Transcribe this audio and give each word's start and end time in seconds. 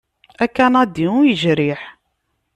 Akanadi 0.43 1.05
ur 1.17 1.25
yejriḥ. 1.29 1.81